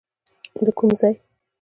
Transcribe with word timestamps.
د 0.65 0.67
کوم 0.77 0.91
ځای؟ 0.99 1.15